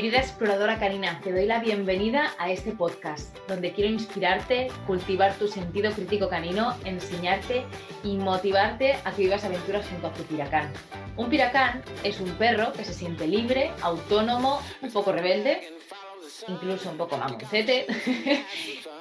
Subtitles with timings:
[0.00, 5.46] Querida exploradora canina, te doy la bienvenida a este podcast, donde quiero inspirarte, cultivar tu
[5.46, 7.66] sentido crítico canino, enseñarte
[8.02, 10.72] y motivarte a que vivas aventuras junto a tu piracán.
[11.18, 15.68] Un piracán es un perro que se siente libre, autónomo, un poco rebelde,
[16.48, 17.86] incluso un poco mamoncete,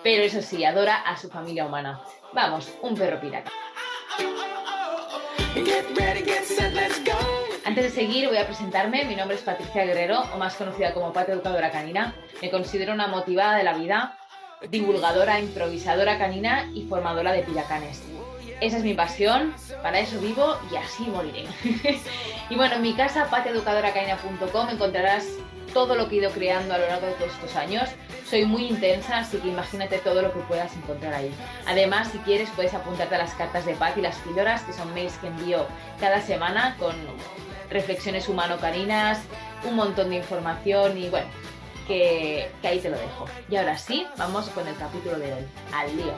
[0.03, 2.01] pero eso sí, adora a su familia humana.
[2.33, 3.53] Vamos, un perro piracán.
[7.65, 11.13] Antes de seguir voy a presentarme, mi nombre es Patricia Guerrero, o más conocida como
[11.13, 12.15] Pata Educadora Canina.
[12.41, 14.17] Me considero una motivada de la vida,
[14.69, 18.01] divulgadora, improvisadora canina y formadora de piracanes.
[18.61, 21.45] Esa es mi pasión, para eso vivo y así moriré.
[22.49, 25.27] y bueno, en mi casa, pateeducadoracanina.com, encontrarás
[25.73, 27.89] todo lo que he ido creando a lo largo de todos estos años.
[28.29, 31.33] Soy muy intensa, así que imagínate todo lo que puedas encontrar ahí.
[31.65, 34.93] Además, si quieres, puedes apuntarte a las cartas de Pat y las píldoras, que son
[34.93, 35.65] mails que envío
[35.99, 36.95] cada semana con
[37.69, 39.21] reflexiones humano-caninas,
[39.63, 41.27] un montón de información y bueno,
[41.87, 43.25] que, que ahí te lo dejo.
[43.49, 45.45] Y ahora sí, vamos con el capítulo de hoy.
[45.73, 46.13] Al lío.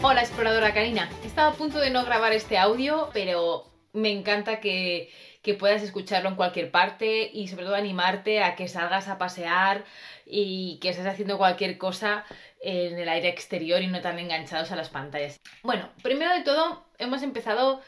[0.00, 5.10] Hola exploradora Karina, estaba a punto de no grabar este audio, pero me encanta que,
[5.42, 9.84] que, puedas escucharlo en cualquier parte y sobre todo animarte a que salgas a pasear
[10.26, 12.24] y que estés haciendo cualquier cosa
[12.60, 15.38] en el aire exterior y no tan enganchados a las pantallas.
[15.62, 17.80] Bueno, primero de todo hemos empezado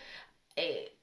[0.56, 0.96] eh,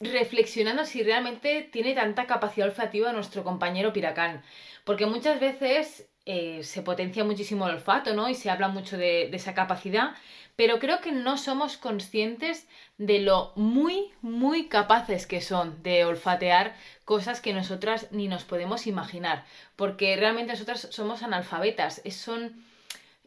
[0.00, 4.42] reflexionando si realmente tiene tanta capacidad olfativa nuestro compañero Piracán,
[4.84, 8.28] porque muchas veces eh, se potencia muchísimo el olfato, ¿no?
[8.28, 10.14] Y se habla mucho de, de, esa capacidad,
[10.60, 16.76] pero creo que no somos conscientes de lo muy, muy capaces que son de olfatear
[17.06, 22.62] cosas que nosotras ni nos podemos imaginar, porque realmente nosotras somos analfabetas, son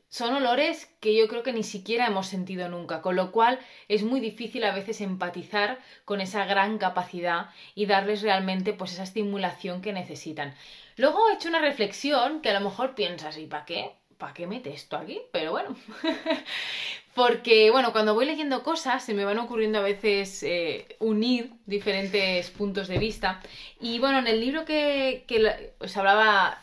[0.09, 4.03] son olores que yo creo que ni siquiera hemos sentido nunca, con lo cual es
[4.03, 9.81] muy difícil a veces empatizar con esa gran capacidad y darles realmente pues esa estimulación
[9.81, 10.53] que necesitan.
[10.97, 14.03] Luego he hecho una reflexión que a lo mejor piensas, ¿y para qué?
[14.23, 15.19] ¿Para qué mete esto aquí?
[15.34, 15.75] Pero bueno,
[17.13, 22.50] porque bueno, cuando voy leyendo cosas se me van ocurriendo a veces eh, unir diferentes
[22.51, 23.41] puntos de vista.
[23.81, 26.57] Y bueno, en el libro que, os hablaba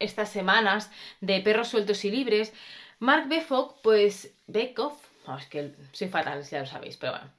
[0.00, 2.52] estas semanas de perros sueltos y libres,
[2.98, 4.94] Mark Befock, pues Bekoff,
[5.38, 7.30] es que soy fatal, ya lo sabéis, pero bueno.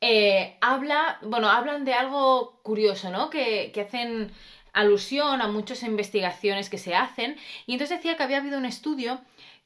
[0.00, 3.28] Eh, habla, bueno, hablan de algo curioso, ¿no?
[3.28, 4.32] Que, hacen
[4.72, 7.36] alusión a muchas investigaciones que se hacen.
[7.66, 9.20] Y entonces decía que había habido un estudio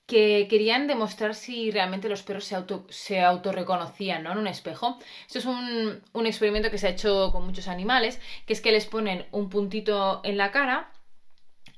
[0.06, 4.32] que querían demostrar si realmente los perros se, auto, se autorreconocían ¿no?
[4.32, 4.98] en un espejo.
[5.26, 8.72] Esto es un, un experimento que se ha hecho con muchos animales, que es que
[8.72, 10.90] les ponen un puntito en la cara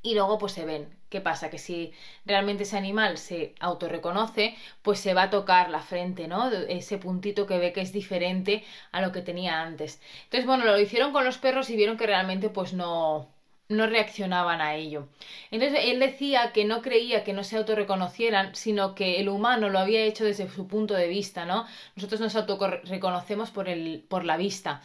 [0.07, 0.89] y luego pues se ven.
[1.11, 1.51] ¿Qué pasa?
[1.51, 1.93] Que si
[2.25, 6.49] realmente ese animal se autorreconoce, pues se va a tocar la frente, ¿no?
[6.51, 10.01] Ese puntito que ve que es diferente a lo que tenía antes.
[10.25, 13.29] Entonces, bueno, lo hicieron con los perros y vieron que realmente pues no,
[13.69, 15.09] no reaccionaban a ello.
[15.51, 19.81] Entonces él decía que no creía que no se autorreconocieran, sino que el humano lo
[19.81, 21.67] había hecho desde su punto de vista, ¿no?
[21.97, 24.83] Nosotros nos autorreconocemos por, el, por la vista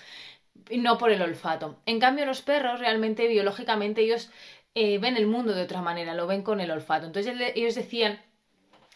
[0.78, 1.78] no por el olfato.
[1.86, 4.30] En cambio, los perros realmente biológicamente ellos
[4.76, 7.06] eh, ven el mundo de otra manera, lo ven con el olfato.
[7.08, 8.20] Entonces ellos decían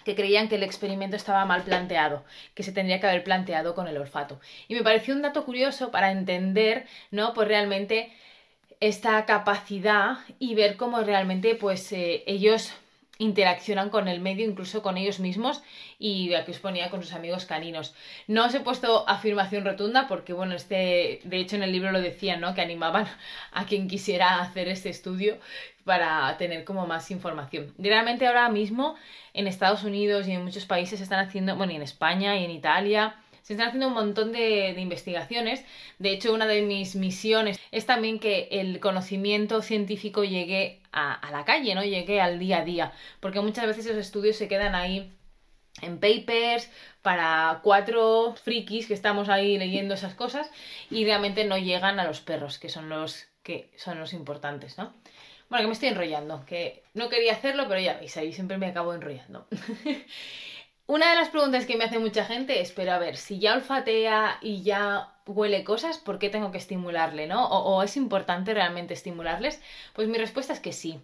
[0.05, 3.87] que creían que el experimento estaba mal planteado, que se tendría que haber planteado con
[3.87, 4.39] el olfato.
[4.67, 7.33] Y me pareció un dato curioso para entender, ¿no?
[7.33, 8.13] Pues realmente
[8.79, 12.71] esta capacidad y ver cómo realmente pues eh, ellos
[13.17, 15.63] interaccionan con el medio, incluso con ellos mismos,
[15.99, 17.93] y aquí os ponía con sus amigos caninos.
[18.27, 22.01] No os he puesto afirmación rotunda porque, bueno, este, de hecho en el libro lo
[22.01, 22.53] decían, ¿no?
[22.53, 23.07] Que animaban
[23.51, 25.37] a quien quisiera hacer este estudio
[25.85, 27.73] para tener como más información.
[27.77, 28.95] Realmente ahora mismo
[29.33, 32.43] en Estados Unidos y en muchos países se están haciendo, bueno, y en España y
[32.43, 33.15] en Italia,
[33.45, 35.63] se están haciendo un montón de, investigaciones.
[35.99, 41.45] De hecho, una de mis misiones es también que el conocimiento científico llegue a, la
[41.45, 41.83] calle, ¿no?
[41.83, 42.91] Llegue al día a día.
[43.19, 45.13] Porque muchas veces esos estudios se quedan ahí
[45.83, 46.71] en papers
[47.03, 50.49] para cuatro frikis que estamos ahí leyendo esas cosas
[50.89, 54.91] y realmente no llegan a los perros, que son los que son los importantes, ¿no?
[55.49, 58.65] Bueno, que me estoy enrollando, que no quería hacerlo, pero ya veis, ahí siempre me
[58.65, 59.45] acabo enrollando.
[60.87, 63.55] Una de las preguntas que me hace mucha gente es, pero a ver, si ya
[63.55, 67.47] olfatea y ya huele cosas, ¿por qué tengo que estimularle, no?
[67.47, 69.59] O, es importante realmente estimularles?
[69.93, 70.99] Pues mi respuesta es que sí,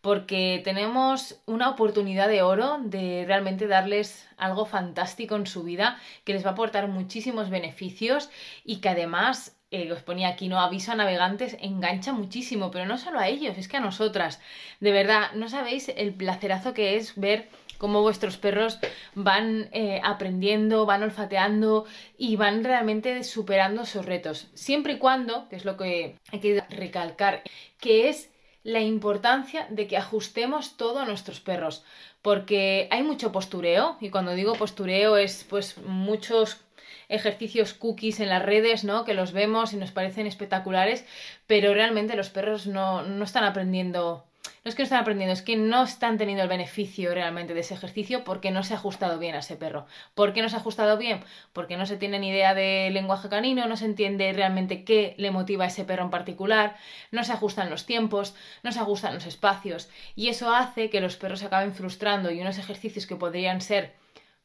[0.00, 6.32] porque tenemos una oportunidad de oro de realmente darles algo fantástico en su vida, que
[6.32, 8.30] les va a aportar muchísimos beneficios
[8.64, 10.58] y que además eh, os ponía aquí, ¿no?
[10.58, 14.40] Aviso a navegantes, engancha muchísimo, pero no solo a ellos, es que a nosotras.
[14.80, 18.78] De verdad, no sabéis el placerazo que es ver cómo vuestros perros
[19.14, 21.86] van eh, aprendiendo, van olfateando
[22.18, 24.48] y van realmente superando sus retos.
[24.54, 27.42] Siempre y cuando, que es lo que hay que recalcar,
[27.80, 28.30] que es
[28.64, 31.84] la importancia de que ajustemos todo a nuestros perros,
[32.20, 36.60] porque hay mucho postureo y cuando digo postureo es pues muchos
[37.08, 39.04] ejercicios cookies en las redes, ¿no?
[39.04, 41.06] Que los vemos y nos parecen espectaculares,
[41.46, 44.27] pero realmente los perros no, no están aprendiendo
[44.68, 47.60] no es que no están aprendiendo, es que no están teniendo el beneficio realmente de
[47.60, 49.86] ese ejercicio porque no se ha ajustado bien a ese perro.
[50.14, 51.24] ¿Por qué no se ha ajustado bien?
[51.54, 55.30] Porque no se tiene ni idea de lenguaje canino, no se entiende realmente qué le
[55.30, 56.76] motiva a ese perro en particular,
[57.12, 61.16] no se ajustan los tiempos, no se ajustan los espacios y eso hace que los
[61.16, 63.94] perros se acaben frustrando y unos ejercicios que podrían ser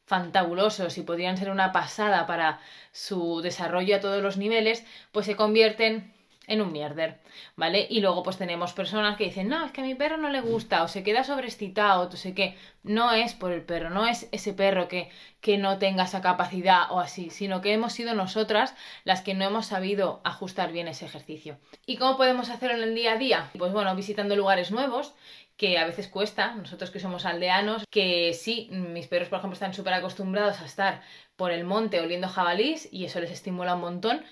[0.06, 2.60] fantabulosos y podrían ser una pasada para
[2.92, 6.13] su desarrollo a todos los niveles, pues se convierten
[6.46, 7.20] en un mierder,
[7.56, 7.86] ¿vale?
[7.88, 10.40] Y luego pues tenemos personas que dicen, no, es que a mi perro no le
[10.40, 12.56] gusta, o se queda sobreexcitado, o sé qué.
[12.82, 15.10] No es por el perro, no es ese perro que,
[15.40, 18.74] que no tenga esa capacidad o así, sino que hemos sido nosotras
[19.04, 21.58] las que no hemos sabido ajustar bien ese ejercicio.
[21.86, 23.50] ¿Y cómo podemos hacerlo en el día a día?
[23.58, 25.14] Pues bueno, visitando lugares nuevos,
[25.56, 29.74] que a veces cuesta, nosotros que somos aldeanos, que sí, mis perros por ejemplo están
[29.74, 31.02] súper acostumbrados a estar
[31.36, 34.24] por el monte oliendo jabalís y eso les estimula un montón,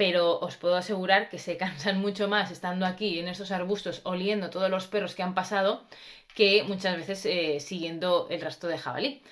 [0.00, 4.48] pero os puedo asegurar que se cansan mucho más estando aquí en estos arbustos oliendo
[4.48, 5.82] todos los perros que han pasado
[6.34, 9.22] que muchas veces eh, siguiendo el rastro de jabalí.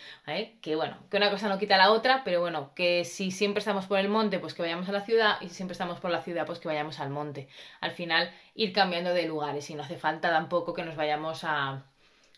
[0.61, 3.87] Que bueno, que una cosa no quita la otra, pero bueno, que si siempre estamos
[3.87, 6.21] por el monte, pues que vayamos a la ciudad, y si siempre estamos por la
[6.21, 7.49] ciudad, pues que vayamos al monte.
[7.81, 11.83] Al final, ir cambiando de lugares y no hace falta tampoco que nos vayamos a,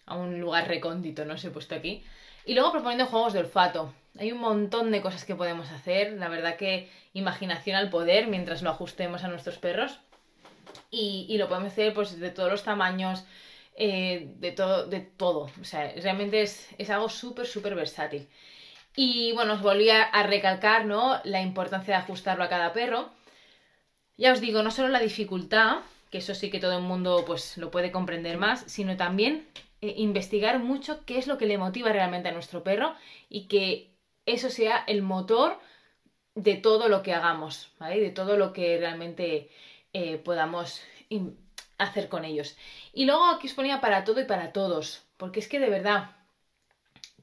[0.07, 2.05] a un lugar recóndito, no he puesto aquí.
[2.45, 3.93] Y luego proponiendo juegos de olfato.
[4.19, 8.63] Hay un montón de cosas que podemos hacer, la verdad que imaginación al poder mientras
[8.63, 9.99] lo ajustemos a nuestros perros.
[10.91, 13.25] Y, lo podemos hacer pues de todos los tamaños,
[13.77, 15.51] eh, de, todo, de todo.
[15.61, 18.29] O sea, realmente es, algo súper, súper versátil.
[18.97, 21.21] Y bueno, os volví a, recalcar ¿no?
[21.25, 23.11] la importancia de ajustarlo a cada perro.
[24.17, 25.79] Ya os digo, no solo la dificultad,
[26.11, 29.47] que eso sí que todo el mundo pues, lo puede comprender más, sino también
[29.81, 32.95] eh, investigar mucho qué es lo que le motiva realmente a nuestro perro
[33.29, 33.90] y que
[34.33, 35.59] eso sea el motor
[36.35, 38.01] de todo lo que hagamos, ¿vale?
[38.01, 39.51] De todo lo que realmente
[39.93, 40.83] eh, podamos
[41.79, 42.57] hacer con ellos.
[42.93, 46.11] Y luego aquí os ponía para todo y para todos, porque es que de verdad,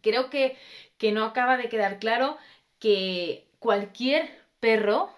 [0.01, 0.57] creo que,
[0.97, 2.37] que no acaba de quedar claro
[2.79, 5.09] que cualquier perro,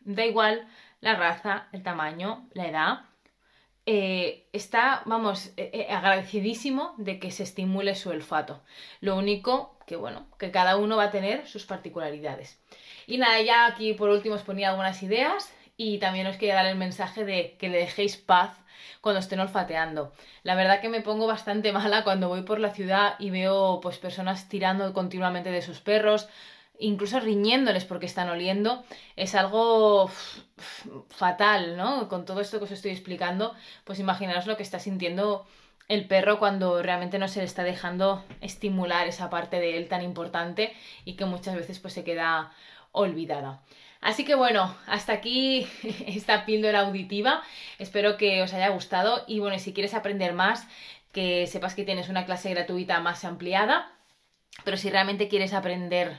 [0.00, 0.68] da igual
[1.00, 3.09] la raza, el tamaño, la edad,
[3.86, 8.62] eh, está, vamos, eh, agradecidísimo de que se estimule su olfato.
[9.00, 12.60] Lo único que, bueno, que cada uno va a tener sus particularidades.
[13.06, 16.66] Y nada, ya aquí por último os ponía algunas ideas y también os quería dar
[16.66, 18.56] el mensaje de que le dejéis paz
[19.00, 20.12] cuando estén olfateando.
[20.42, 23.98] La verdad que me pongo bastante mala cuando voy por la ciudad y veo pues
[23.98, 26.28] personas tirando continuamente de sus perros,
[26.80, 28.82] incluso riñéndoles porque están oliendo,
[29.16, 30.10] es algo
[31.08, 32.08] fatal, ¿no?
[32.08, 33.54] Con todo esto que os estoy explicando,
[33.84, 35.46] pues imaginaos lo que está sintiendo
[35.88, 40.02] el perro cuando realmente no se le está dejando estimular esa parte de él tan
[40.02, 40.72] importante
[41.04, 42.52] y que muchas veces pues se queda
[42.92, 43.60] olvidada.
[44.00, 45.66] Así que bueno, hasta aquí
[46.06, 47.42] esta píldora auditiva.
[47.78, 50.66] Espero que os haya gustado y bueno, si quieres aprender más,
[51.12, 53.92] que sepas que tienes una clase gratuita más ampliada.
[54.64, 56.18] Pero si realmente quieres aprender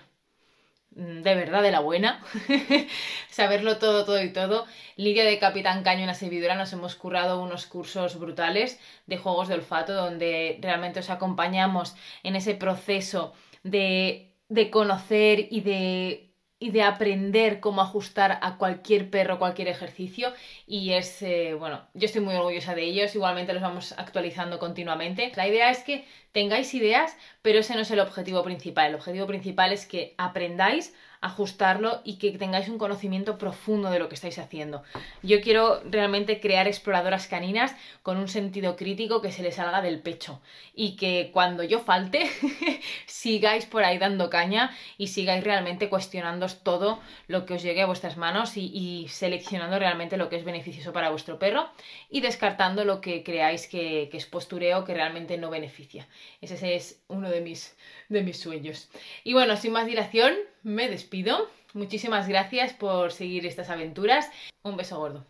[0.91, 2.23] de verdad de la buena,
[3.29, 4.65] saberlo todo, todo y todo.
[4.97, 9.47] Lidia de Capitán Caño en la servidora nos hemos currado unos cursos brutales de juegos
[9.47, 13.33] de olfato donde realmente os acompañamos en ese proceso
[13.63, 16.30] de, de conocer y de
[16.61, 20.31] y de aprender cómo ajustar a cualquier perro, cualquier ejercicio.
[20.67, 25.31] Y es, eh, bueno, yo estoy muy orgullosa de ellos, igualmente los vamos actualizando continuamente.
[25.35, 28.89] La idea es que tengáis ideas, pero ese no es el objetivo principal.
[28.89, 34.09] El objetivo principal es que aprendáis ajustarlo y que tengáis un conocimiento profundo de lo
[34.09, 34.83] que estáis haciendo.
[35.21, 40.01] Yo quiero realmente crear exploradoras caninas con un sentido crítico que se les salga del
[40.01, 40.41] pecho
[40.73, 42.27] y que cuando yo falte
[43.05, 47.85] sigáis por ahí dando caña y sigáis realmente cuestionándoos todo lo que os llegue a
[47.85, 51.69] vuestras manos y, seleccionando realmente lo que es beneficioso para vuestro perro
[52.09, 56.07] y descartando lo que creáis que, que es postureo que realmente no beneficia.
[56.41, 57.75] Ese es uno de mis,
[58.09, 58.89] de mis sueños.
[59.23, 61.49] Y bueno, sin más dilación, me despido.
[61.73, 64.29] Muchísimas gracias por seguir estas aventuras.
[64.63, 65.25] Un beso gordo.